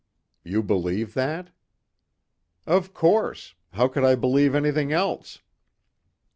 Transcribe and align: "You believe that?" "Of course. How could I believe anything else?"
"You 0.43 0.63
believe 0.63 1.13
that?" 1.13 1.51
"Of 2.65 2.91
course. 2.91 3.53
How 3.73 3.87
could 3.87 4.03
I 4.03 4.15
believe 4.15 4.55
anything 4.55 4.91
else?" 4.91 5.43